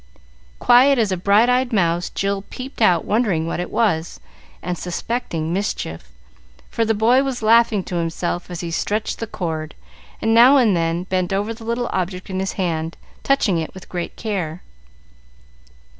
Quiet 0.57 0.97
as 0.97 1.11
a 1.11 1.15
bright 1.15 1.47
eyed 1.47 1.71
mouse, 1.71 2.09
Jill 2.09 2.41
peeped 2.49 2.81
out 2.81 3.05
wondering 3.05 3.45
what 3.45 3.59
it 3.59 3.69
was, 3.69 4.19
and 4.63 4.75
suspecting 4.75 5.53
mischief, 5.53 6.09
for 6.71 6.83
the 6.83 6.95
boy 6.95 7.21
was 7.21 7.43
laughing 7.43 7.83
to 7.83 7.97
himself 7.97 8.49
as 8.49 8.61
he 8.61 8.71
stretched 8.71 9.19
the 9.19 9.27
cord, 9.27 9.75
and 10.19 10.33
now 10.33 10.57
and 10.57 10.75
then 10.75 11.03
bent 11.03 11.31
over 11.31 11.53
the 11.53 11.65
little 11.65 11.87
object 11.93 12.31
in 12.31 12.39
his 12.39 12.53
hand, 12.53 12.97
touching 13.21 13.59
it 13.59 13.75
with 13.75 13.89
great 13.89 14.15
care. 14.15 14.63